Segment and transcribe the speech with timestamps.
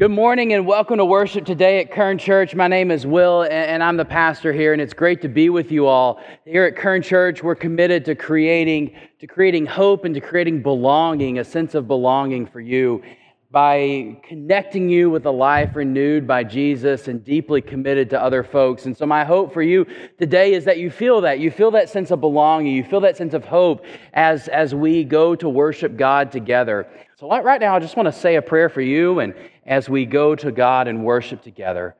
[0.00, 2.54] Good morning and welcome to worship today at Kern Church.
[2.54, 5.70] My name is Will and I'm the pastor here and it's great to be with
[5.70, 6.22] you all.
[6.46, 11.38] Here at Kern Church, we're committed to creating to creating hope and to creating belonging,
[11.38, 13.02] a sense of belonging for you
[13.50, 18.86] by connecting you with a life renewed by Jesus and deeply committed to other folks.
[18.86, 19.86] And so, my hope for you
[20.18, 21.40] today is that you feel that.
[21.40, 22.74] You feel that sense of belonging.
[22.74, 26.88] You feel that sense of hope as, as we go to worship God together.
[27.16, 29.34] So, right now, I just want to say a prayer for you and
[29.70, 31.94] as we go to God and worship together.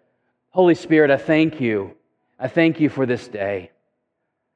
[0.51, 1.95] Holy Spirit, I thank you.
[2.37, 3.71] I thank you for this day.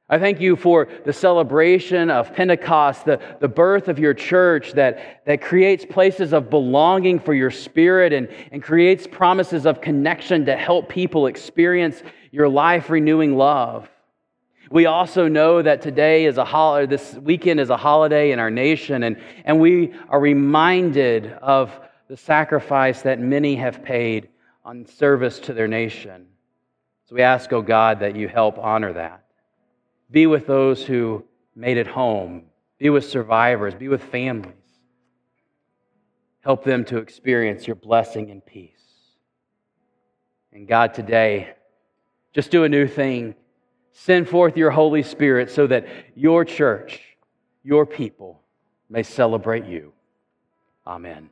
[0.09, 5.23] I thank you for the celebration of Pentecost, the, the birth of your church that,
[5.25, 10.55] that creates places of belonging for your spirit and, and creates promises of connection to
[10.55, 13.89] help people experience your life renewing love.
[14.69, 18.51] We also know that today is a holiday, this weekend is a holiday in our
[18.51, 21.71] nation, and, and we are reminded of
[22.07, 24.29] the sacrifice that many have paid
[24.63, 26.27] on service to their nation.
[27.05, 29.25] So we ask, oh God, that you help honor that.
[30.11, 31.23] Be with those who
[31.55, 32.43] made it home,
[32.77, 34.53] be with survivors, be with families.
[36.41, 38.71] Help them to experience your blessing and peace.
[40.51, 41.53] And God, today,
[42.33, 43.35] just do a new thing
[43.97, 46.99] Send forth your Holy Spirit so that your church,
[47.63, 48.41] your people,
[48.89, 49.93] may celebrate you.
[50.85, 51.29] Amen.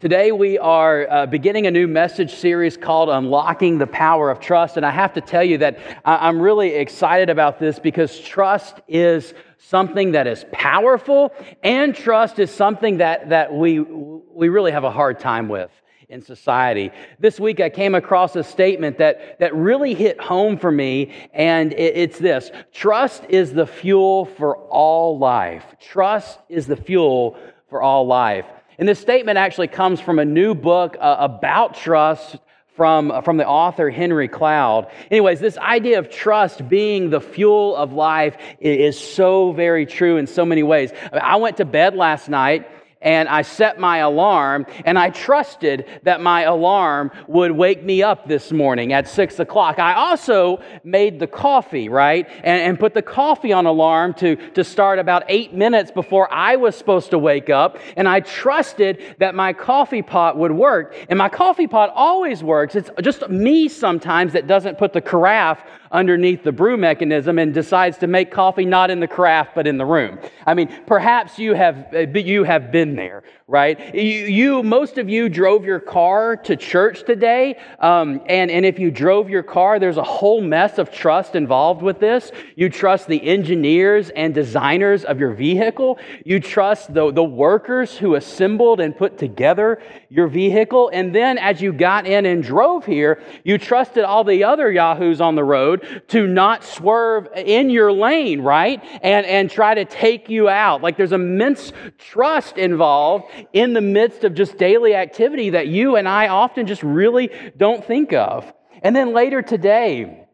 [0.00, 4.76] Today, we are uh, beginning a new message series called Unlocking the Power of Trust.
[4.76, 9.34] And I have to tell you that I'm really excited about this because trust is
[9.56, 11.32] something that is powerful,
[11.64, 15.72] and trust is something that, that we, we really have a hard time with
[16.08, 16.92] in society.
[17.18, 21.72] This week I came across a statement that, that really hit home for me, and
[21.72, 25.64] it, it's this Trust is the fuel for all life.
[25.80, 27.36] Trust is the fuel
[27.68, 28.46] for all life.
[28.78, 32.36] And this statement actually comes from a new book uh, about trust
[32.76, 34.88] from, from the author Henry Cloud.
[35.10, 40.28] Anyways, this idea of trust being the fuel of life is so very true in
[40.28, 40.92] so many ways.
[41.12, 42.70] I went to bed last night
[43.00, 48.26] and I set my alarm, and I trusted that my alarm would wake me up
[48.26, 49.78] this morning at six o'clock.
[49.78, 52.28] I also made the coffee, right?
[52.38, 56.56] And, and, put the coffee on alarm to, to start about eight minutes before I
[56.56, 57.78] was supposed to wake up.
[57.96, 60.94] And I trusted that my coffee pot would work.
[61.08, 62.76] And my coffee pot always works.
[62.76, 65.58] It's just me sometimes that doesn't put the carafe
[65.90, 69.78] underneath the brew mechanism and decides to make coffee not in the craft but in
[69.78, 70.18] the room.
[70.46, 73.94] I mean, perhaps you have, uh, you have been there, right?
[73.94, 78.78] You, you most of you drove your car to church today, um, and, and if
[78.78, 82.30] you drove your car, there's a whole mess of trust involved with this.
[82.56, 85.98] You trust the engineers and designers of your vehicle.
[86.24, 90.90] You trust the, the workers who assembled and put together your vehicle.
[90.92, 95.20] And then as you got in and drove here, you trusted all the other yahoos
[95.20, 98.82] on the road road to not swerve in your lane, right?
[99.02, 100.82] And, and try to take you out.
[100.82, 106.08] Like there's immense trust involved in the midst of just daily activity that you and
[106.08, 108.52] I often just really don't think of.
[108.82, 110.26] And then later today,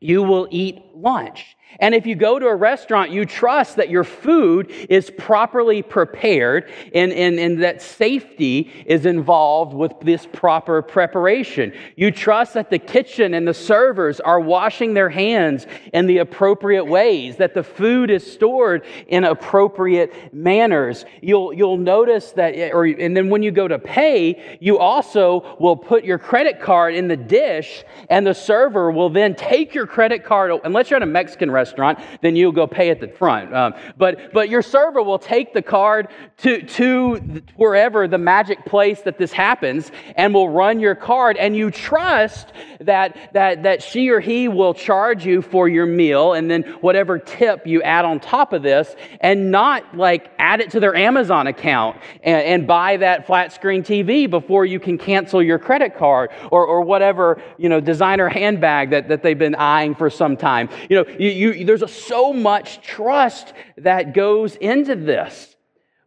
[0.00, 1.56] you will eat lunch.
[1.80, 6.72] And if you go to a restaurant, you trust that your food is properly prepared
[6.94, 11.72] and, and, and that safety is involved with this proper preparation.
[11.94, 16.86] You trust that the kitchen and the servers are washing their hands in the appropriate
[16.86, 21.04] ways, that the food is stored in appropriate manners.
[21.20, 25.76] You'll, you'll notice that, or, and then when you go to pay, you also will
[25.76, 30.24] put your credit card in the dish, and the server will then take your credit
[30.24, 33.54] card, unless you're at a Mexican restaurant restaurant, then you'll go pay at the front.
[33.54, 36.08] Um, but, but your server will take the card
[36.38, 41.36] to, to wherever the magic place that this happens and will run your card.
[41.36, 46.34] And you trust that, that, that she or he will charge you for your meal
[46.34, 50.70] and then whatever tip you add on top of this and not like add it
[50.70, 55.42] to their Amazon account and, and buy that flat screen TV before you can cancel
[55.42, 59.94] your credit card or, or whatever, you know, designer handbag that, that they've been eyeing
[59.94, 60.68] for some time.
[60.88, 65.56] You know, you, you, there's a, so much trust that goes into this.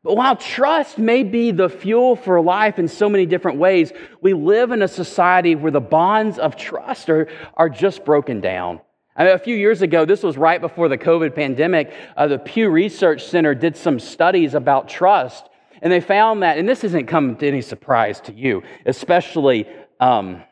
[0.03, 4.33] But while trust may be the fuel for life in so many different ways, we
[4.33, 8.81] live in a society where the bonds of trust are, are just broken down.
[9.15, 12.39] I mean, a few years ago, this was right before the COVID pandemic, uh, the
[12.39, 15.49] Pew Research Center did some studies about trust.
[15.83, 19.67] And they found that, and this isn't come to any surprise to you, especially
[19.99, 20.43] um,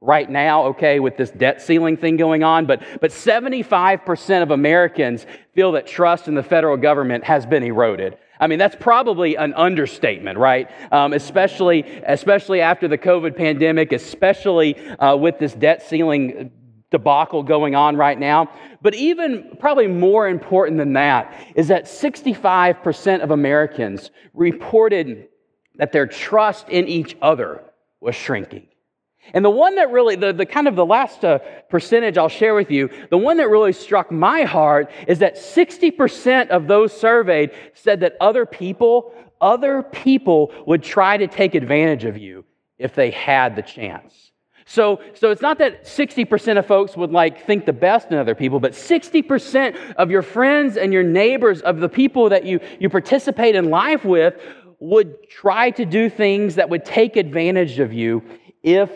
[0.00, 5.26] right now, okay, with this debt ceiling thing going on, but, but 75% of Americans
[5.54, 8.16] feel that trust in the federal government has been eroded.
[8.38, 10.70] I mean, that's probably an understatement, right?
[10.92, 16.50] Um, especially, especially after the COVID pandemic, especially uh, with this debt ceiling
[16.90, 18.50] debacle going on right now.
[18.82, 25.28] But even probably more important than that is that 65% of Americans reported
[25.76, 27.62] that their trust in each other
[28.00, 28.68] was shrinking.
[29.34, 31.38] And the one that really, the, the kind of the last uh,
[31.68, 36.48] percentage I'll share with you, the one that really struck my heart is that 60%
[36.48, 42.16] of those surveyed said that other people, other people would try to take advantage of
[42.16, 42.44] you
[42.78, 44.26] if they had the chance.
[44.68, 48.34] So, so it's not that 60% of folks would like think the best in other
[48.34, 52.90] people, but 60% of your friends and your neighbors, of the people that you, you
[52.90, 54.34] participate in life with,
[54.80, 58.22] would try to do things that would take advantage of you
[58.62, 58.90] if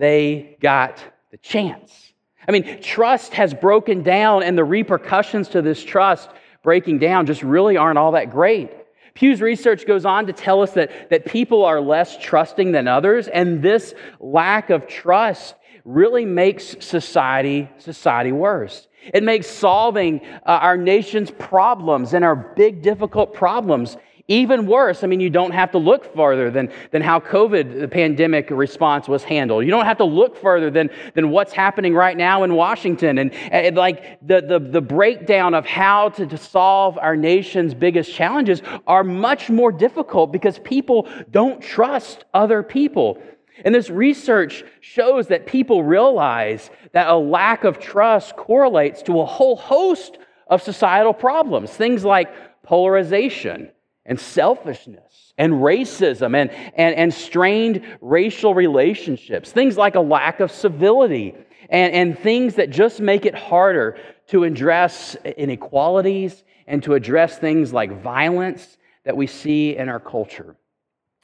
[0.00, 2.12] they got the chance.
[2.48, 6.28] I mean, trust has broken down, and the repercussions to this trust
[6.62, 8.70] breaking down just really aren't all that great.
[9.14, 13.28] Pew's research goes on to tell us that, that people are less trusting than others,
[13.28, 15.54] and this lack of trust
[15.84, 18.88] really makes society, society worse.
[19.12, 23.96] It makes solving uh, our nation's problems and our big, difficult problems
[24.30, 27.88] even worse, I mean, you don't have to look farther than, than how COVID, the
[27.88, 29.64] pandemic response was handled.
[29.64, 33.18] You don't have to look further than, than what's happening right now in Washington.
[33.18, 38.14] And, and like the, the, the breakdown of how to, to solve our nation's biggest
[38.14, 43.20] challenges are much more difficult because people don't trust other people.
[43.64, 49.26] And this research shows that people realize that a lack of trust correlates to a
[49.26, 52.32] whole host of societal problems, things like
[52.62, 53.72] polarization
[54.06, 60.50] and selfishness and racism and, and, and strained racial relationships, things like a lack of
[60.50, 61.34] civility
[61.68, 63.98] and, and things that just make it harder
[64.28, 70.56] to address inequalities and to address things like violence that we see in our culture.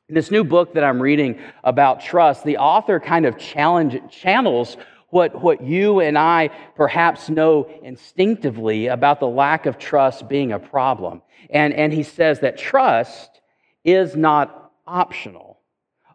[0.08, 4.76] In this new book that I'm reading about trust, the author kind of challenge, channels
[5.10, 10.58] what, what you and I perhaps know instinctively about the lack of trust being a
[10.58, 11.22] problem.
[11.56, 13.40] And, and he says that trust
[13.82, 15.58] is not optional.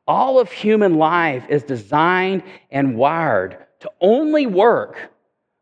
[0.08, 5.12] All of human life is designed and wired to only work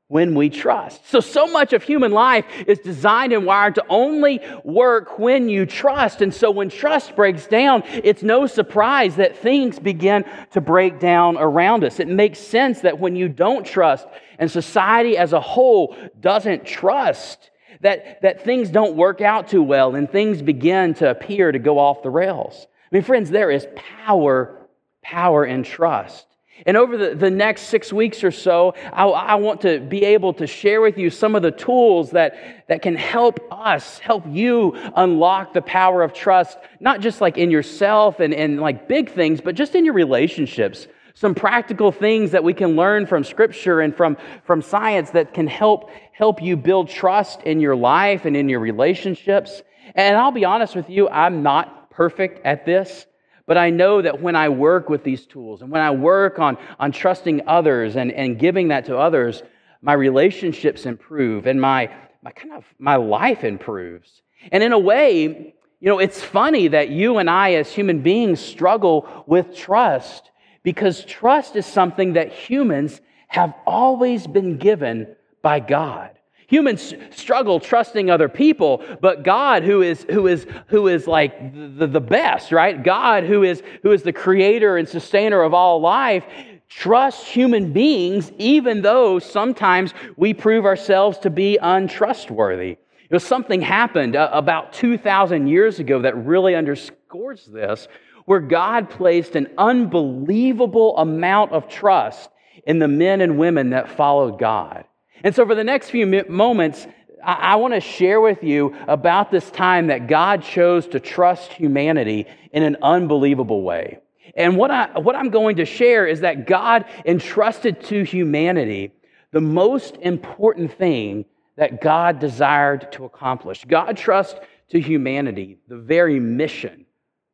[0.09, 1.07] when we trust.
[1.07, 5.65] So, so much of human life is designed and wired to only work when you
[5.65, 6.21] trust.
[6.21, 11.37] And so, when trust breaks down, it's no surprise that things begin to break down
[11.37, 12.01] around us.
[12.01, 14.07] It makes sense that when you don't trust
[14.39, 17.49] and society as a whole doesn't trust,
[17.81, 21.79] that, that things don't work out too well and things begin to appear to go
[21.79, 22.67] off the rails.
[22.91, 23.67] I mean, friends, there is
[24.05, 24.67] power,
[25.01, 26.25] power in trust.
[26.65, 30.33] And over the, the next six weeks or so, I, I, want to be able
[30.33, 34.75] to share with you some of the tools that, that can help us, help you
[34.95, 39.39] unlock the power of trust, not just like in yourself and, and like big things,
[39.39, 43.95] but just in your relationships some practical things that we can learn from scripture and
[43.95, 48.49] from, from science that can help help you build trust in your life and in
[48.49, 49.61] your relationships.
[49.95, 53.05] And i'll be honest with you i'm not perfect at this
[53.45, 56.57] but i know that when i work with these tools and when i work on,
[56.79, 59.41] on trusting others and, and giving that to others
[59.81, 61.89] my relationships improve and my,
[62.21, 64.21] my kind of my life improves.
[64.51, 68.39] And in a way you know it's funny that you and i as human beings
[68.39, 70.31] struggle with trust
[70.63, 76.11] because trust is something that humans have always been given by God.
[76.47, 81.85] Humans struggle trusting other people, but God, who is, who is, who is like the,
[81.85, 82.81] the best, right?
[82.83, 86.25] God, who is, who is the creator and sustainer of all life,
[86.67, 92.69] trusts human beings, even though sometimes we prove ourselves to be untrustworthy.
[92.69, 97.87] You know, something happened uh, about 2,000 years ago that really underscores this,
[98.29, 102.29] where God placed an unbelievable amount of trust
[102.67, 104.85] in the men and women that followed God.
[105.23, 106.85] And so, for the next few moments,
[107.23, 112.27] I, want to share with you about this time that God chose to trust humanity
[112.53, 113.97] in an unbelievable way.
[114.35, 118.91] And what, I, what I'm going to share is that God entrusted to humanity
[119.31, 121.25] the most important thing
[121.57, 123.65] that God desired to accomplish.
[123.65, 126.85] God trusts to humanity the very mission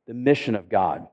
[0.07, 1.07] the mission of God.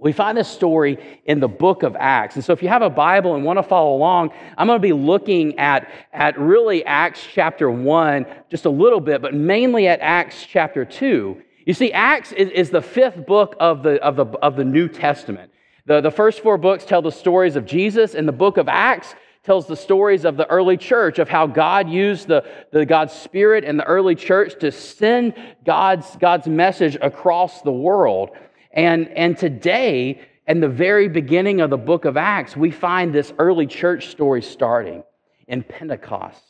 [0.00, 2.36] We find this story in the book of Acts.
[2.36, 4.82] And so, if you have a Bible and want to follow along, I'm going to
[4.82, 10.00] be looking at, at really Acts chapter 1 just a little bit, but mainly at
[10.00, 11.42] Acts chapter 2.
[11.66, 14.88] You see, Acts is, is the fifth book of the, of the, of the New
[14.88, 15.50] Testament.
[15.86, 19.14] The, the first four books tell the stories of Jesus, and the book of Acts
[19.48, 23.64] tells the stories of the early church, of how God used the, the God's Spirit
[23.64, 25.32] and the early church to send
[25.64, 28.28] God's, God's message across the world.
[28.72, 33.32] And, and today, in the very beginning of the book of Acts, we find this
[33.38, 35.02] early church story starting
[35.46, 36.42] in Pentecost.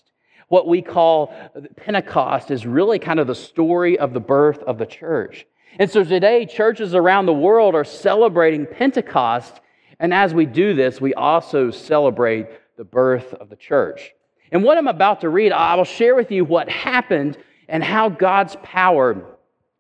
[0.48, 1.32] What we call
[1.76, 5.46] Pentecost is really kind of the story of the birth of the church.
[5.78, 9.60] And so today, churches around the world are celebrating Pentecost.
[10.00, 14.12] And as we do this, we also celebrate the birth of the church.
[14.50, 17.36] And what I'm about to read, I will share with you what happened
[17.68, 19.36] and how God's power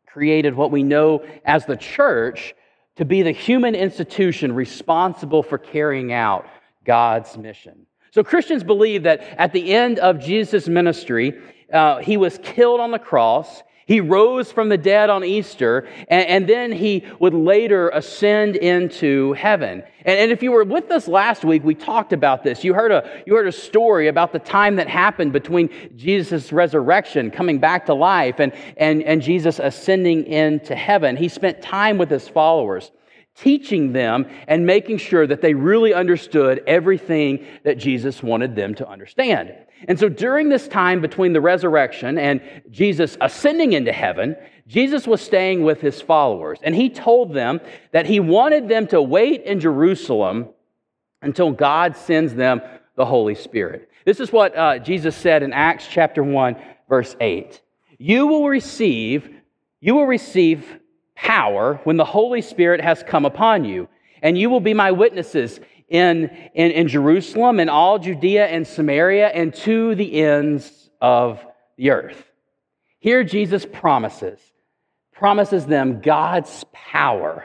[0.06, 2.54] created what we know as the church
[2.96, 6.46] to be the human institution responsible for carrying out
[6.84, 7.86] God's mission.
[8.10, 11.40] So Christians believe that at the end of Jesus' ministry,
[11.72, 13.62] uh, he was killed on the cross.
[13.88, 19.32] He rose from the dead on Easter, and, and then he would later ascend into
[19.32, 19.82] heaven.
[20.04, 22.62] And, and, if you were with us last week, we talked about this.
[22.62, 27.30] You heard, a, you heard a story about the time that happened between Jesus' resurrection,
[27.30, 31.16] coming back to life, and, and, and Jesus ascending into heaven.
[31.16, 32.92] He spent time with his followers
[33.36, 38.86] teaching them and making sure that they really understood everything that Jesus wanted them to
[38.86, 39.54] understand.
[39.86, 45.20] And so during this time between the resurrection and Jesus ascending into heaven, Jesus was
[45.20, 46.58] staying with his followers.
[46.62, 47.60] And he told them
[47.92, 50.48] that he wanted them to wait in Jerusalem
[51.22, 52.60] until God sends them
[52.96, 53.88] the Holy Spirit.
[54.04, 56.56] This is what uh, Jesus said in Acts chapter 1,
[56.88, 57.60] verse 8.
[57.98, 59.28] You will receive,
[59.80, 60.64] you will receive
[61.14, 63.88] power when the Holy Spirit has come upon you,
[64.22, 69.28] and you will be my witnesses in, in, in Jerusalem and all Judea and Samaria
[69.28, 71.44] and to the ends of
[71.76, 72.22] the earth.
[72.98, 74.40] Here Jesus promises,
[75.12, 77.44] promises them God's power,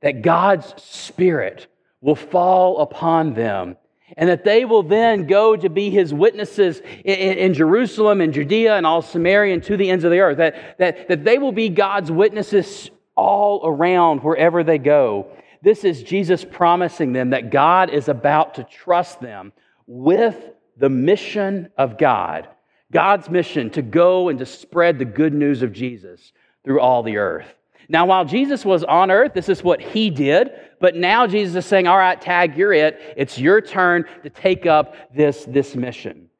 [0.00, 1.66] that God's Spirit
[2.00, 3.76] will fall upon them
[4.16, 8.76] and that they will then go to be his witnesses in, in, Jerusalem and Judea
[8.76, 10.36] and all Samaria and to the ends of the earth.
[10.36, 15.26] That, that, that they will be God's witnesses all around wherever they go.
[15.66, 19.52] This is Jesus promising them that God is about to trust them
[19.88, 20.36] with
[20.76, 22.46] the mission of God.
[22.92, 26.32] God's mission to go and to spread the good news of Jesus
[26.62, 27.52] through all the earth.
[27.88, 30.52] Now, while Jesus was on earth, this is what he did.
[30.78, 33.00] But now Jesus is saying, All right, Tag, you're it.
[33.16, 36.30] It's your turn to take up this, this mission.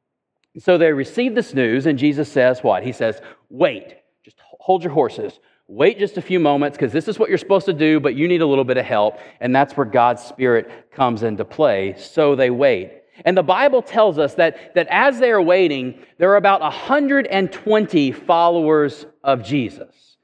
[0.57, 2.81] So they receive this news, and Jesus says, What?
[2.81, 3.19] He says,
[3.49, 5.37] Wait, just hold your horses.
[5.69, 8.27] Wait just a few moments because this is what you're supposed to do, but you
[8.27, 9.17] need a little bit of help.
[9.41, 11.95] And that's where God's Spirit comes into play.
[11.97, 13.01] So they wait.
[13.25, 18.11] And the Bible tells us that, that as they are waiting, there are about 120
[18.11, 20.17] followers of Jesus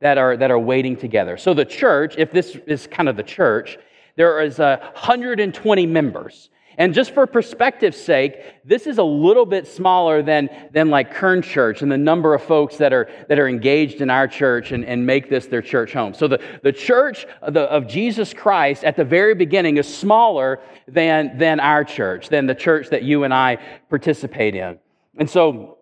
[0.00, 1.36] that are, that are waiting together.
[1.36, 3.78] So the church, if this is kind of the church,
[4.16, 6.50] there is 120 members.
[6.78, 11.42] And just for perspective's sake, this is a little bit smaller than, than like Kern
[11.42, 14.84] Church and the number of folks that are, that are engaged in our church and,
[14.84, 16.14] and make this their church home.
[16.14, 20.60] So the, the church of, the, of Jesus Christ at the very beginning is smaller
[20.88, 23.58] than, than our church, than the church that you and I
[23.90, 24.78] participate in.
[25.18, 25.78] And so,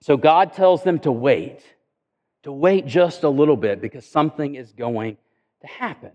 [0.00, 1.60] so God tells them to wait,
[2.42, 5.16] to wait just a little bit because something is going
[5.62, 6.10] to happen.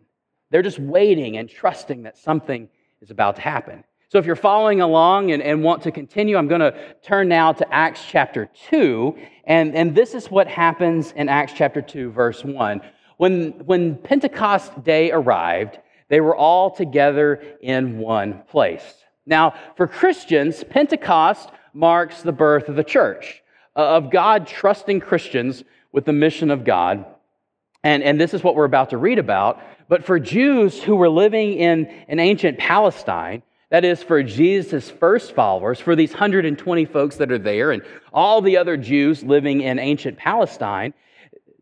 [0.51, 2.69] They're just waiting and trusting that something
[3.01, 3.83] is about to happen.
[4.11, 6.73] So if you're following along and, and want to continue, I'm going to
[7.03, 9.15] turn now to Acts chapter 2.
[9.43, 12.81] And, and this is what happens in Acts chapter 2, verse 1.
[13.17, 18.81] When, when Pentecost day arrived, they were all together in one place.
[19.27, 23.43] Now, for Christians, Pentecost marks the birth of the church,
[23.75, 27.05] uh, of God trusting Christians with the mission of God.
[27.83, 29.61] And, and this is what we're about to read about.
[29.87, 35.35] But for Jews who were living in, in ancient Palestine, that is, for Jesus' first
[35.35, 39.77] followers, for these 120 folks that are there, and all the other Jews living in
[39.77, 40.93] ancient Palestine,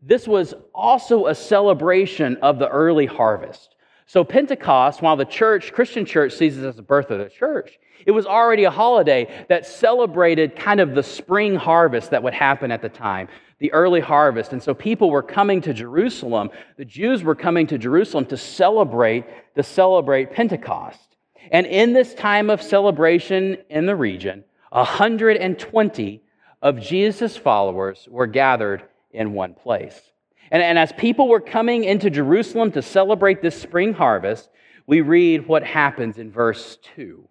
[0.00, 3.74] this was also a celebration of the early harvest.
[4.06, 7.78] So, Pentecost, while the church, Christian church, sees it as the birth of the church,
[8.06, 12.72] it was already a holiday that celebrated kind of the spring harvest that would happen
[12.72, 14.54] at the time, the early harvest.
[14.54, 16.48] And so people were coming to Jerusalem,
[16.78, 21.07] the Jews were coming to Jerusalem to celebrate, to celebrate Pentecost.
[21.50, 26.22] And in this time of celebration in the region, 120
[26.60, 29.98] of Jesus' followers were gathered in one place.
[30.50, 34.48] And, and as people were coming into Jerusalem to celebrate this spring harvest,
[34.86, 37.28] we read what happens in verse 2.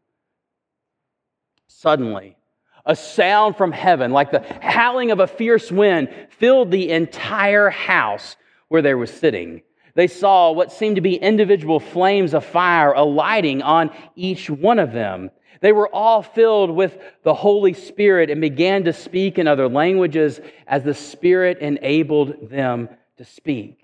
[1.67, 2.37] Suddenly,
[2.85, 8.37] a sound from heaven, like the howling of a fierce wind, filled the entire house
[8.69, 9.61] where they were sitting
[9.97, 14.91] they saw what seemed to be individual flames of fire alighting on each one of
[14.91, 15.31] them.
[15.59, 20.39] They were all filled with the Holy Spirit and began to speak in other languages
[20.67, 23.79] as the Spirit enabled them to speak.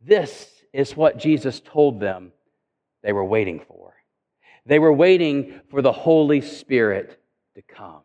[0.00, 2.32] This is what Jesus told them
[3.02, 3.92] they were waiting for.
[4.64, 7.20] They were waiting for the Holy Spirit
[7.54, 8.00] to come.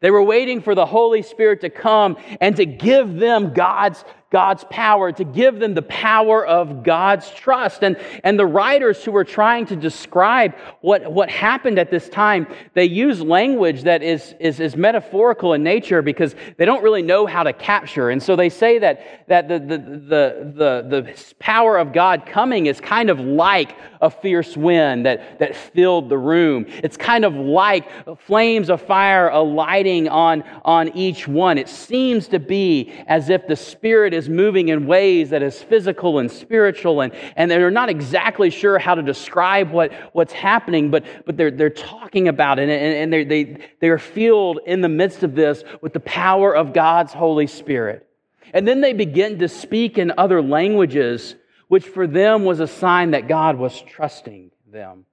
[0.00, 4.64] They were waiting for the Holy Spirit to come and to give them God's God's
[4.68, 7.82] power, to give them the power of God's trust.
[7.82, 12.46] And, and the writers who were trying to describe what, what happened at this time,
[12.74, 17.24] they use language that is, is, is metaphorical in nature because they don't really know
[17.24, 18.10] how to capture.
[18.10, 22.66] And so they say that, that the, the, the, the, the power of God coming
[22.66, 26.66] is kind of like a fierce wind that, that filled the room.
[26.68, 27.88] It's kind of like
[28.20, 31.56] flames of fire alighting on, on each one.
[31.56, 36.30] It seems to be as if the Spirit moving in ways that is physical and
[36.30, 41.36] spiritual, and, and they're not exactly sure how to describe what, what's happening, but, but
[41.36, 45.34] they're, they're talking about it, and, and they're, they, they're filled in the midst of
[45.34, 48.08] this with the power of God's Holy Spirit.
[48.54, 51.34] And then they begin to speak in other languages,
[51.68, 55.04] which for them was a sign that God was trusting them.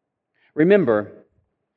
[0.54, 1.26] Remember,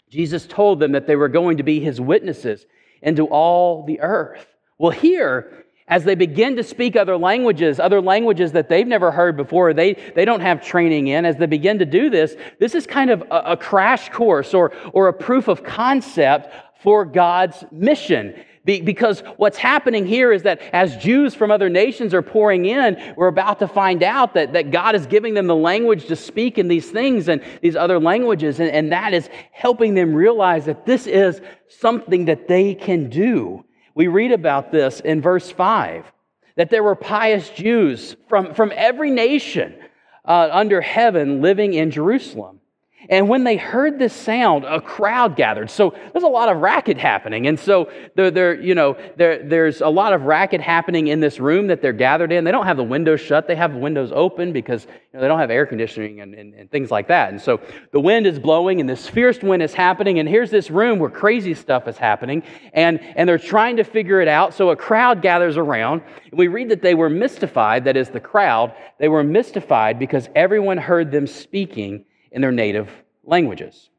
[0.08, 2.64] Jesus told them that they were going to be his witnesses
[3.02, 4.47] into all the earth.
[4.78, 9.37] Well, here, as they begin to speak other languages, other languages that they've never heard
[9.37, 12.87] before, they, they don't have training in, as they begin to do this, this is
[12.87, 18.35] kind of a, a crash course or, or a proof of concept for God's mission.
[18.64, 23.14] Be, because what's happening here is that as Jews from other nations are pouring in,
[23.16, 26.59] we're about to find out that, that God is giving them the language to speak
[26.59, 30.85] in these things and these other languages, and, and that is helping them realize that
[30.85, 33.64] this is something that they can do.
[33.95, 36.04] We read about this in verse 5
[36.57, 39.76] that there were pious Jews from, from every nation
[40.25, 42.57] uh, under heaven living in Jerusalem.
[43.08, 45.70] And when they heard this sound, a crowd gathered.
[45.70, 47.46] So there's a lot of racket happening.
[47.46, 51.68] And so there, you know, there, there's a lot of racket happening in this room
[51.68, 52.42] that they're gathered in.
[52.42, 53.46] They don't have the windows shut.
[53.46, 56.54] They have the windows open because you know, they don't have air conditioning and, and,
[56.54, 57.30] and things like that.
[57.30, 57.60] And so
[57.92, 60.18] the wind is blowing and this fierce wind is happening.
[60.18, 62.42] And here's this room where crazy stuff is happening.
[62.72, 64.54] And, and they're trying to figure it out.
[64.54, 66.02] So a crowd gathers around.
[66.32, 67.84] We read that they were mystified.
[67.84, 68.74] That is the crowd.
[68.98, 72.04] They were mystified because everyone heard them speaking
[72.38, 72.88] in their native
[73.24, 73.90] languages.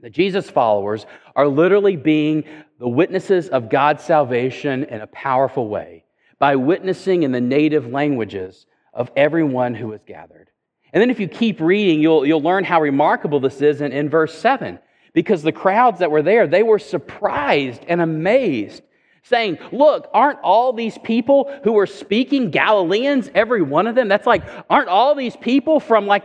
[0.00, 1.04] The Jesus followers
[1.36, 2.44] are literally being
[2.80, 6.04] the witnesses of God's salvation in a powerful way
[6.38, 10.48] by witnessing in the native languages of everyone who is gathered.
[10.94, 14.08] And then if you keep reading, you'll, you'll learn how remarkable this is in, in
[14.08, 14.78] verse 7.
[15.12, 18.82] Because the crowds that were there, they were surprised and amazed,
[19.24, 24.08] saying, Look, aren't all these people who are speaking Galileans, every one of them?
[24.08, 26.24] That's like, aren't all these people from like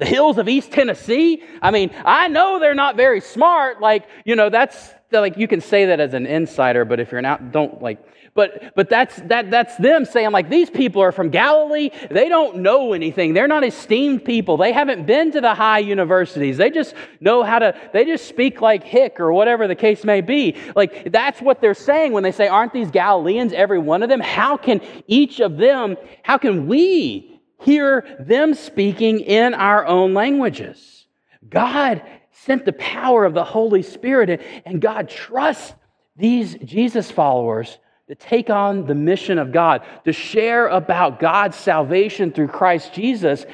[0.00, 1.42] the hills of East Tennessee.
[1.62, 3.80] I mean, I know they're not very smart.
[3.80, 7.22] Like, you know, that's like you can say that as an insider, but if you're
[7.22, 8.02] not, don't like.
[8.32, 11.90] But but that's that that's them saying like these people are from Galilee.
[12.10, 13.34] They don't know anything.
[13.34, 14.56] They're not esteemed people.
[14.56, 16.56] They haven't been to the high universities.
[16.56, 17.74] They just know how to.
[17.92, 20.56] They just speak like hick or whatever the case may be.
[20.76, 24.20] Like that's what they're saying when they say, "Aren't these Galileans every one of them?"
[24.20, 25.96] How can each of them?
[26.22, 31.06] How can we hear them speaking in our own languages.
[31.48, 35.74] God sent the power of the Holy Spirit, and God trusts
[36.16, 42.32] these Jesus followers to take on the mission of God, to share about God's salvation
[42.32, 43.46] through Christ Jesus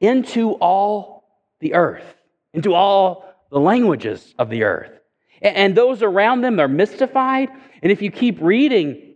[0.00, 1.24] into all
[1.60, 2.04] the earth,
[2.54, 4.90] into all the languages of the earth.
[5.42, 7.50] And those around them are mystified.
[7.82, 9.11] And if you keep reading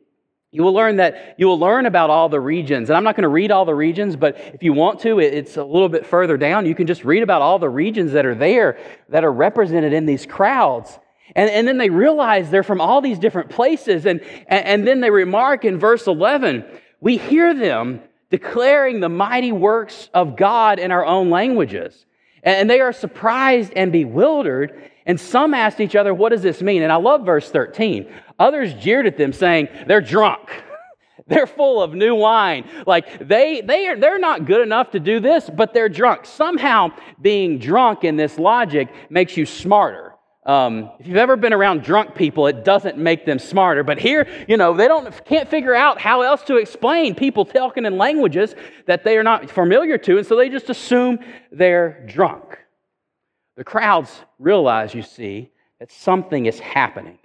[0.56, 2.88] you will learn that you will learn about all the regions.
[2.88, 5.58] And I'm not going to read all the regions, but if you want to, it's
[5.58, 6.64] a little bit further down.
[6.64, 8.78] You can just read about all the regions that are there
[9.10, 10.98] that are represented in these crowds.
[11.34, 14.06] And, and then they realize they're from all these different places.
[14.06, 16.64] And, and, then they remark in verse 11
[17.02, 22.06] we hear them declaring the mighty works of God in our own languages.
[22.42, 24.90] And they are surprised and bewildered.
[25.04, 26.82] And some asked each other, What does this mean?
[26.82, 28.10] And I love verse 13.
[28.38, 30.62] Others jeered at them, saying, They're drunk.
[31.26, 32.68] They're full of new wine.
[32.86, 36.24] Like they, they are, they're not good enough to do this, but they're drunk.
[36.24, 40.14] Somehow, being drunk in this logic makes you smarter.
[40.44, 43.82] Um, if you've ever been around drunk people, it doesn't make them smarter.
[43.82, 47.84] But here, you know, they don't can't figure out how else to explain people talking
[47.84, 48.54] in languages
[48.86, 51.18] that they are not familiar to, and so they just assume
[51.50, 52.58] they're drunk.
[53.56, 57.18] The crowds realize, you see, that something is happening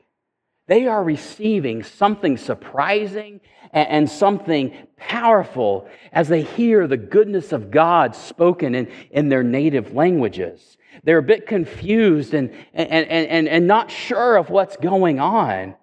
[0.71, 3.41] they are receiving something surprising
[3.73, 9.93] and something powerful as they hear the goodness of God spoken in, in their native
[9.93, 10.77] languages.
[11.03, 15.75] They're a bit confused and, and, and, and not sure of what's going on.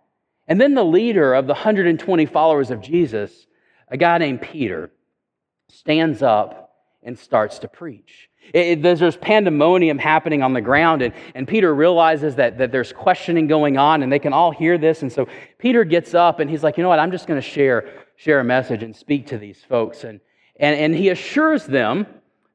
[0.47, 3.47] And then the leader of the 120 followers of Jesus,
[3.89, 4.91] a guy named Peter,
[5.69, 6.73] stands up
[7.03, 8.28] and starts to preach.
[8.55, 12.93] It, it, there's pandemonium happening on the ground, and, and Peter realizes that, that there's
[12.93, 15.03] questioning going on, and they can all hear this.
[15.03, 16.99] And so Peter gets up and he's like, You know what?
[16.99, 20.05] I'm just going to share, share a message and speak to these folks.
[20.05, 20.21] And,
[20.57, 22.07] and, and he assures them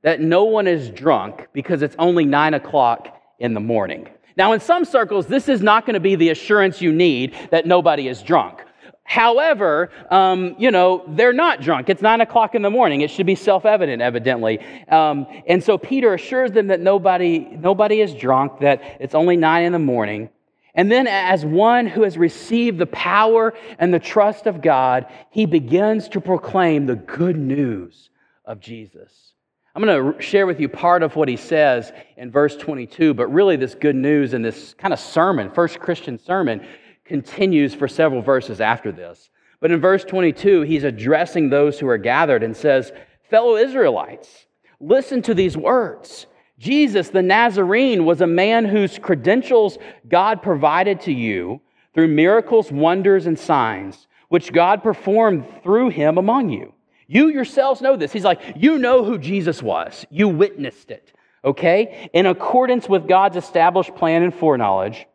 [0.02, 4.10] that no one is drunk because it's only nine o'clock in the morning.
[4.36, 7.66] Now, in some circles, this is not going to be the assurance you need that
[7.66, 8.64] nobody is drunk.
[9.04, 11.90] However, um, you know, they're not drunk.
[11.90, 13.02] It's nine o'clock in the morning.
[13.02, 14.60] It should be self evident, evidently.
[14.88, 19.66] Um, and so Peter assures them that nobody, nobody is drunk, that it's only nine
[19.66, 20.30] in the morning.
[20.76, 25.46] And then, as one who has received the power and the trust of God, he
[25.46, 28.10] begins to proclaim the good news
[28.46, 29.34] of Jesus.
[29.76, 33.28] I'm going to share with you part of what he says in verse 22, but
[33.28, 36.66] really, this good news and this kind of sermon, first Christian sermon,
[37.06, 39.30] continues for several verses after this.
[39.60, 42.92] But in verse 22, he's addressing those who are gathered and says,
[43.30, 44.46] Fellow Israelites,
[44.80, 46.28] listen to these words.
[46.60, 51.62] Jesus the Nazarene was a man whose credentials God provided to you
[51.94, 56.74] through miracles, wonders, and signs, which God performed through him among you.
[57.08, 58.12] You yourselves know this.
[58.12, 61.14] He's like, You know who Jesus was, you witnessed it,
[61.46, 62.10] okay?
[62.14, 65.06] In accordance with God's established plan and foreknowledge,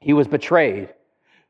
[0.00, 0.90] he was betrayed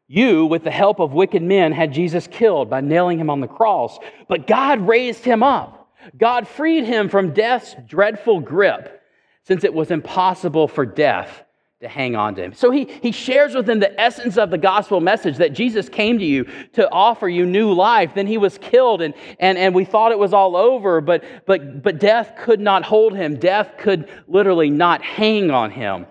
[0.09, 3.47] you, with the help of wicked men, had Jesus killed by nailing him on the
[3.47, 3.99] cross.
[4.27, 5.91] But God raised him up.
[6.17, 9.03] God freed him from death's dreadful grip,
[9.43, 11.45] since it was impossible for death
[11.81, 12.53] to hang on to him.
[12.55, 16.19] So he, he shares with them the essence of the gospel message that Jesus came
[16.19, 18.13] to you to offer you new life.
[18.15, 21.83] Then he was killed, and, and, and we thought it was all over, but, but,
[21.83, 23.39] but death could not hold him.
[23.39, 26.07] Death could literally not hang on him.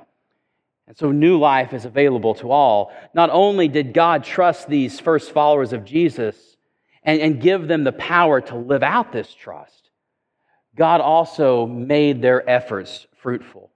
[0.87, 2.93] And so new life is available to all.
[3.13, 6.57] Not only did God trust these first followers of Jesus
[7.03, 9.89] and, and give them the power to live out this trust,
[10.75, 13.71] God also made their efforts fruitful.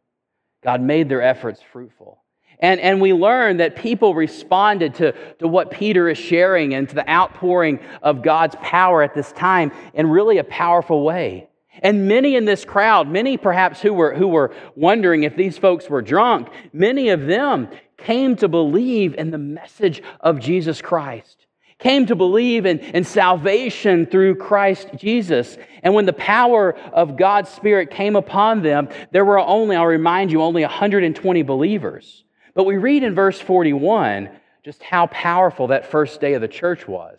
[0.63, 2.21] God made their efforts fruitful.
[2.59, 6.95] And, and we learn that people responded to, to what Peter is sharing and to
[6.95, 11.49] the outpouring of God's power at this time in really a powerful way.
[11.79, 15.89] And many in this crowd, many perhaps who were, who were wondering if these folks
[15.89, 21.45] were drunk, many of them came to believe in the message of Jesus Christ,
[21.79, 25.57] came to believe in, in salvation through Christ Jesus.
[25.81, 30.31] And when the power of God's Spirit came upon them, there were only, I'll remind
[30.31, 32.23] you, only 120 believers.
[32.53, 34.29] But we read in verse 41
[34.63, 37.17] just how powerful that first day of the church was.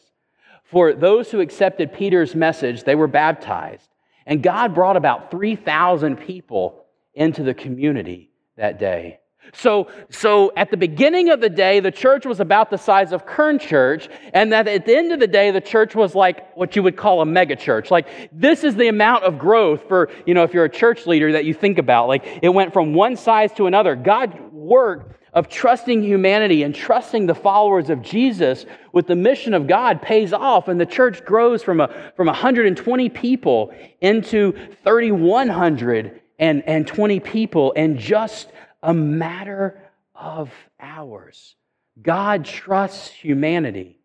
[0.65, 3.91] For those who accepted Peter's message, they were baptized.
[4.27, 9.19] And God brought about 3,000 people into the community that day.
[9.55, 13.27] So, so at the beginning of the day, the church was about the size of
[13.27, 16.77] Kern Church, and that at the end of the day, the church was like what
[16.77, 17.91] you would call a mega church.
[17.91, 21.33] Like this is the amount of growth for, you know, if you're a church leader
[21.33, 22.09] that you think about.
[22.09, 23.97] Like it went from one size to another.
[23.97, 29.66] God worked of trusting humanity and trusting the followers of Jesus with the mission of
[29.66, 34.53] God pays off, and the church grows from, a, from 120 people into
[34.85, 38.51] 3,120 people in just
[38.83, 39.81] a matter
[40.14, 41.57] of hours.
[42.01, 43.99] God trusts humanity.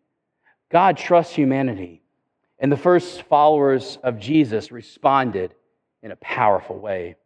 [0.70, 2.02] God trusts humanity.
[2.58, 5.54] And the first followers of Jesus responded
[6.02, 7.16] in a powerful way.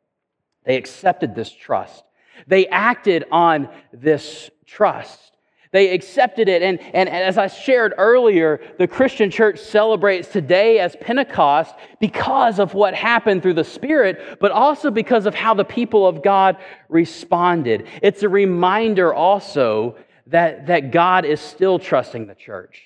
[0.64, 2.04] They accepted this trust.
[2.46, 5.32] They acted on this trust.
[5.72, 6.62] They accepted it.
[6.62, 12.74] And, and as I shared earlier, the Christian church celebrates today as Pentecost because of
[12.74, 16.58] what happened through the Spirit, but also because of how the people of God
[16.90, 17.86] responded.
[18.02, 22.82] It's a reminder also that, that God is still trusting the church.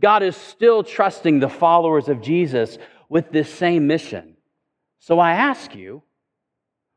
[0.00, 2.78] God is still trusting the followers of Jesus
[3.10, 4.36] with this same mission.
[4.98, 6.02] So I ask you,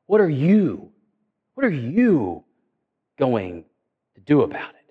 [0.06, 0.93] what are you
[1.56, 2.44] what are you
[3.18, 3.66] going
[4.16, 4.84] to do about it?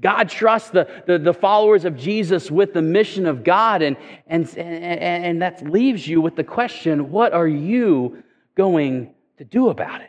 [0.00, 4.48] God trusts the, the, the, followers of Jesus with the mission of God, and, and,
[4.56, 8.22] and, and that leaves you with the question what are you
[8.56, 10.08] going to do about it?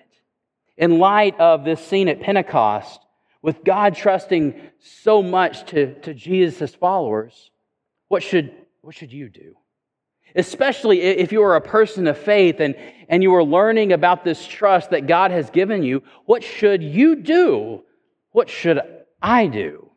[0.78, 3.02] In light of this scene at Pentecost,
[3.42, 7.52] with God trusting so much to, to Jesus' followers,
[8.08, 9.56] what should, what should you do?
[10.36, 12.76] Especially if you are a person of faith and,
[13.10, 17.16] and you are learning about this trust that God has given you, what should you
[17.16, 17.84] do?
[18.32, 18.80] What should
[19.22, 19.90] I do?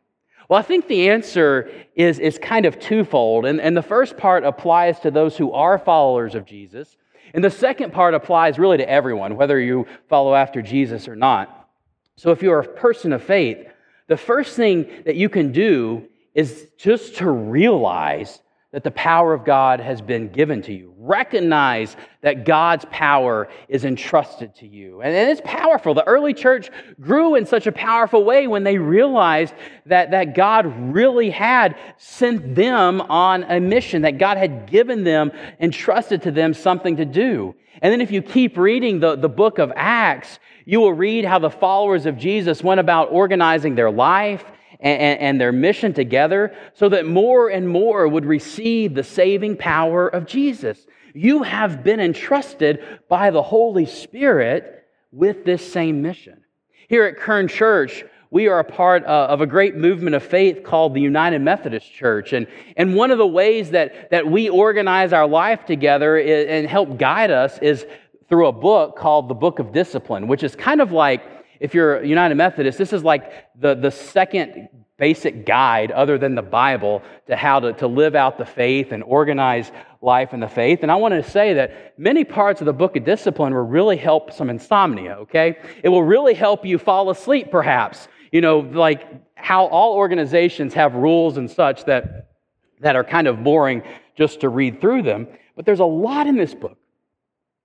[0.49, 3.45] Well, I think the answer is, is kind of twofold.
[3.45, 6.97] And, and the first part applies to those who are followers of Jesus.
[7.33, 11.69] And the second part applies really to everyone, whether you follow after Jesus or not.
[12.15, 13.67] So if you're a person of faith,
[14.07, 18.39] the first thing that you can do is just to realize
[18.75, 20.93] that the power of God has been given to you.
[20.97, 25.01] Recognize that God's power is entrusted to you.
[25.01, 25.93] And it's powerful.
[25.93, 29.53] The early church grew in such a powerful way when they realized
[29.85, 35.31] that, that God really had sent them on a mission, that God had given them,
[35.61, 37.55] entrusted to them something to do.
[37.81, 41.39] And then if you keep reading the, the book of Acts, you will read how
[41.39, 44.43] the followers of Jesus went about organizing their life
[44.79, 50.07] and, and, their mission together so that more and more would receive the saving power
[50.07, 50.85] of Jesus.
[51.13, 56.43] You have been entrusted by the Holy Spirit with this same mission.
[56.87, 60.63] Here at Kern Church, we are a part uh, of a great movement of faith
[60.63, 62.33] called the United Methodist Church.
[62.33, 66.97] And, and one of the ways that, that we organize our life together and help
[66.97, 67.85] guide us is
[68.27, 71.23] through a book called the Book of Discipline, which is kind of like
[71.59, 76.35] if you're a United Methodist, this is like the, the second basic guide, other than
[76.35, 80.47] the Bible, to how to, to live out the faith and organize life in the
[80.47, 80.79] faith.
[80.83, 83.97] And I want to say that many parts of the book of discipline will really
[83.97, 85.57] help some insomnia, okay?
[85.83, 88.07] It will really help you fall asleep, perhaps.
[88.31, 92.31] You know, like how all organizations have rules and such that,
[92.79, 93.83] that are kind of boring
[94.15, 95.27] just to read through them.
[95.55, 96.77] But there's a lot in this book.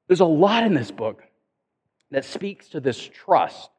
[0.09, 1.23] There's a lot in this book
[2.11, 3.71] that speaks to this trust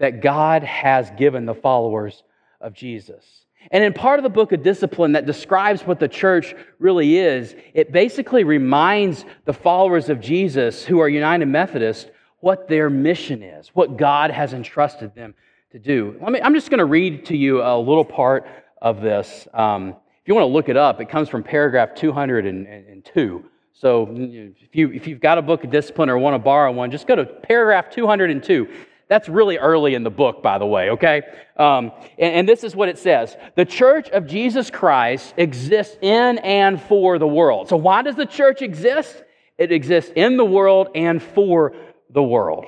[0.00, 2.24] that God has given the followers
[2.60, 3.24] of Jesus.
[3.70, 7.54] And in part of the book of discipline that describes what the church really is,
[7.74, 12.10] it basically reminds the followers of Jesus who are United Methodist
[12.40, 15.34] what their mission is, what God has entrusted them
[15.72, 16.16] to do.
[16.22, 18.46] Let me, I'm just going to read to you a little part
[18.80, 19.46] of this.
[19.52, 23.44] Um, if you want to look it up, it comes from paragraph 202.
[23.74, 26.90] So if, you, if you've got a book of discipline or want to borrow one,
[26.90, 28.68] just go to paragraph 202.
[29.10, 31.22] That's really early in the book, by the way, okay?
[31.56, 36.38] Um, and, and this is what it says The church of Jesus Christ exists in
[36.38, 37.68] and for the world.
[37.68, 39.24] So, why does the church exist?
[39.58, 41.74] It exists in the world and for
[42.08, 42.66] the world.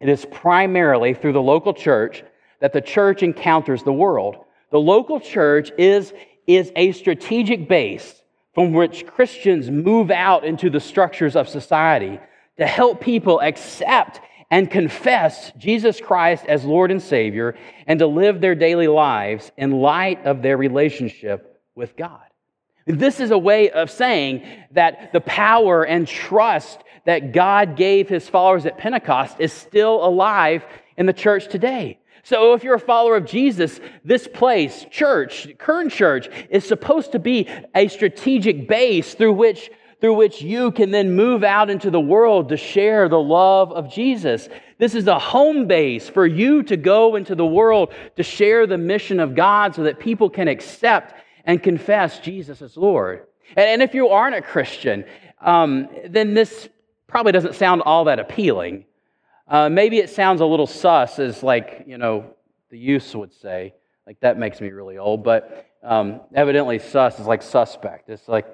[0.00, 2.24] It is primarily through the local church
[2.60, 4.38] that the church encounters the world.
[4.70, 6.14] The local church is,
[6.46, 8.22] is a strategic base
[8.54, 12.18] from which Christians move out into the structures of society
[12.56, 14.20] to help people accept
[14.50, 19.70] and confess Jesus Christ as Lord and Savior and to live their daily lives in
[19.70, 22.20] light of their relationship with God.
[22.86, 28.28] This is a way of saying that the power and trust that God gave his
[28.28, 30.64] followers at Pentecost is still alive
[30.96, 31.98] in the church today.
[32.22, 37.18] So, if you're a follower of Jesus, this place, church, Kern Church, is supposed to
[37.18, 42.00] be a strategic base through which through which you can then move out into the
[42.00, 44.48] world to share the love of Jesus.
[44.78, 48.78] This is a home base for you to go into the world to share the
[48.78, 53.26] mission of God so that people can accept and confess Jesus as Lord.
[53.56, 55.04] And if you aren't a Christian,
[55.40, 56.68] um, then this
[57.06, 58.84] probably doesn't sound all that appealing.
[59.48, 62.34] Uh, maybe it sounds a little sus, as like, you know,
[62.70, 63.74] the youths would say.
[64.06, 65.24] Like, that makes me really old.
[65.24, 68.08] But um, evidently, sus is like suspect.
[68.08, 68.46] It's like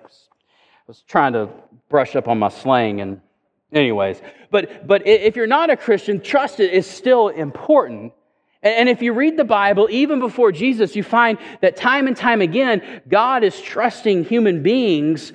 [0.87, 1.49] was trying to
[1.88, 3.20] brush up on my slang and
[3.72, 4.20] anyways.
[4.51, 8.12] But but if you're not a christian trust is still important.
[8.62, 12.40] And if you read the bible even before jesus you find that time and time
[12.40, 15.33] again god is trusting human beings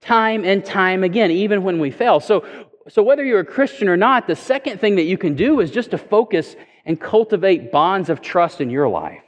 [0.00, 2.20] time and time again even when we fail.
[2.20, 2.46] So
[2.88, 5.72] so whether you're a christian or not the second thing that you can do is
[5.72, 6.54] just to focus
[6.86, 9.23] and cultivate bonds of trust in your life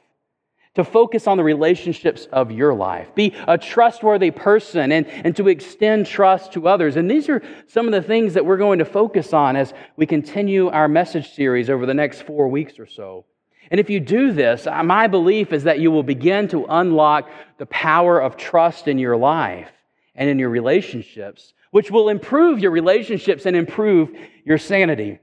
[0.76, 3.14] to focus on the relationships of your life.
[3.14, 6.96] Be a trustworthy person and, and to extend trust to others.
[6.96, 10.06] And these are some of the things that we're going to focus on as we
[10.06, 13.24] continue our message series over the next four weeks or so.
[13.70, 17.28] And if you do this, uh, my belief is that you will begin to unlock
[17.58, 19.70] the power of trust in your life
[20.14, 24.10] and in your relationships, which will improve your relationships and improve
[24.44, 25.18] your sanity.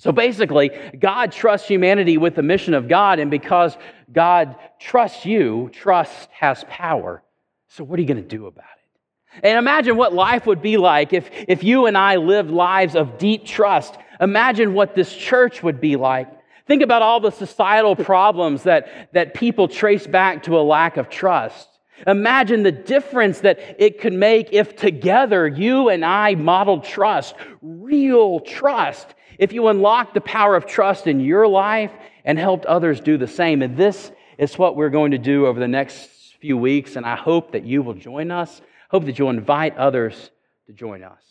[0.00, 3.76] So basically, God trusts humanity with the mission of God, and because
[4.10, 7.22] God trusts you, trust has power.
[7.68, 9.40] So, what are you going to do about it?
[9.46, 13.18] And imagine what life would be like if, if you and I lived lives of
[13.18, 13.94] deep trust.
[14.22, 16.28] Imagine what this church would be like.
[16.66, 21.10] Think about all the societal problems that, that people trace back to a lack of
[21.10, 21.68] trust.
[22.06, 28.40] Imagine the difference that it could make if together you and I modeled trust, real
[28.40, 31.90] trust, if you unlock the power of trust in your life
[32.26, 33.62] and helped others do the same.
[33.62, 36.10] And this is what we're going to do over the next
[36.42, 38.60] few weeks, and I hope that you will join us.
[38.90, 40.30] Hope that you'll invite others
[40.66, 41.22] to join us.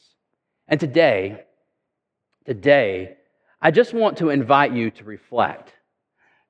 [0.67, 1.43] And today,
[2.45, 3.15] today,
[3.61, 5.71] I just want to invite you to reflect,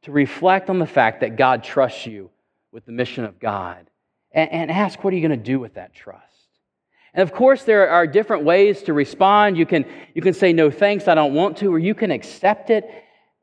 [0.04, 2.30] to reflect on the fact that God trusts you
[2.72, 3.86] with the mission of God,
[4.32, 6.24] and, and ask, what are you going to do with that trust?
[7.14, 9.58] And of course, there are different ways to respond.
[9.58, 12.70] You can, you can say, no thanks, I don't want to, or you can accept
[12.70, 12.90] it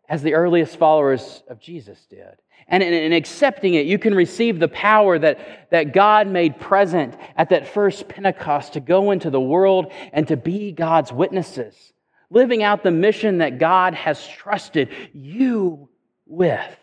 [0.09, 2.37] as the earliest followers of Jesus did.
[2.68, 7.14] And in, in, accepting it, you can receive the power that, that God made present
[7.37, 11.92] at that first Pentecost to go into the world and to be God's witnesses,
[12.29, 15.88] living out the mission that God has trusted you
[16.26, 16.76] with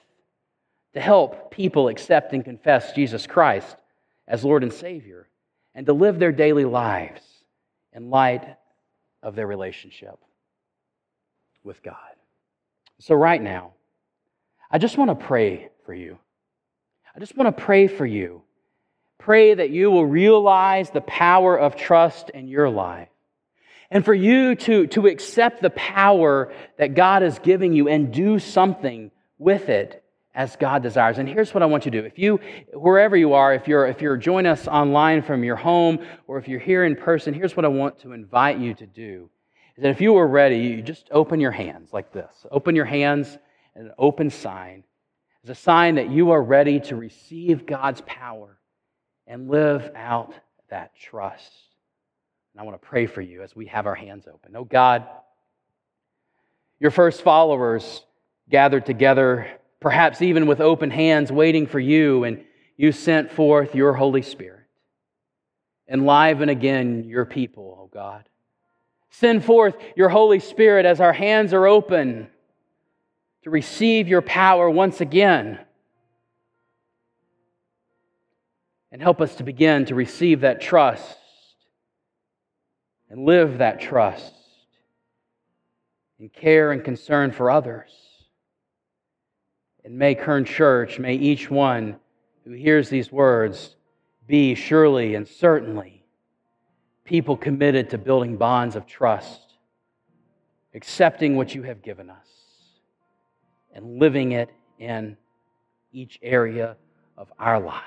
[0.93, 3.75] to help people accept and confess Jesus Christ
[4.27, 5.27] as Lord and Savior
[5.75, 7.21] and to live their daily lives
[7.91, 8.45] in light
[9.21, 10.17] of their relationship
[11.63, 11.95] with God.
[12.99, 13.73] So, right now,
[14.69, 16.17] I just want to pray for you.
[17.15, 18.41] I just want to pray for you.
[19.17, 23.09] Pray that you will realize the power of trust in your life.
[23.89, 28.39] And for you to, to accept the power that God is giving you and do
[28.39, 30.02] something with it
[30.35, 31.19] as God desires.
[31.19, 32.07] And here's what I want you to do.
[32.07, 32.39] If you,
[32.73, 36.47] wherever you are, if you're, if you're joining us online from your home or if
[36.47, 39.29] you're here in person, here's what I want to invite you to do.
[39.75, 42.45] Is that if you are ready, you just open your hands like this.
[42.51, 43.37] Open your hands
[43.75, 44.83] in an open sign
[45.43, 48.57] as a sign that you are ready to receive God's power
[49.27, 50.33] and live out
[50.69, 51.51] that trust.
[52.53, 54.55] And I want to pray for you as we have our hands open.
[54.55, 55.07] Oh God,
[56.79, 58.03] your first followers
[58.49, 59.47] gathered together
[59.83, 62.41] perhaps even with open hands waiting for you, and
[62.77, 64.65] you sent forth your Holy Spirit.
[65.89, 68.27] Enliven again your people, O oh God.
[69.09, 72.29] Send forth your Holy Spirit as our hands are open
[73.43, 75.59] to receive your power once again.
[78.89, 81.17] And help us to begin to receive that trust
[83.09, 84.33] and live that trust
[86.19, 87.91] in care and concern for others.
[89.85, 91.97] And may Kern Church, may each one
[92.45, 93.75] who hears these words
[94.27, 96.03] be surely and certainly
[97.03, 99.55] people committed to building bonds of trust,
[100.73, 102.27] accepting what you have given us,
[103.73, 105.17] and living it in
[105.91, 106.77] each area
[107.17, 107.83] of our lives.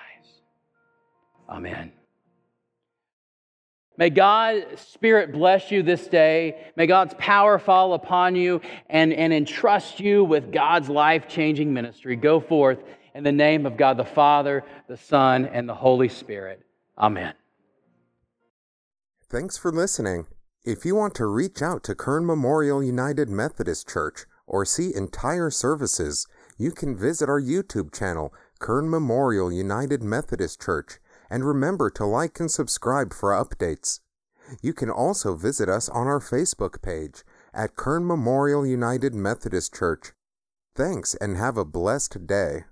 [1.48, 1.92] Amen.
[3.98, 6.70] May God's Spirit bless you this day.
[6.76, 12.16] May God's power fall upon you and, and entrust you with God's life changing ministry.
[12.16, 12.78] Go forth
[13.14, 16.62] in the name of God the Father, the Son, and the Holy Spirit.
[16.98, 17.32] Amen.
[19.30, 20.26] Thanks for listening.
[20.64, 25.50] If you want to reach out to Kern Memorial United Methodist Church or see entire
[25.50, 26.26] services,
[26.59, 30.98] you can visit our YouTube channel, Kern Memorial United Methodist Church
[31.30, 34.00] and remember to like and subscribe for updates.
[34.62, 40.12] You can also visit us on our Facebook page at Kern Memorial United Methodist Church.
[40.74, 42.64] Thanks and have a blessed day.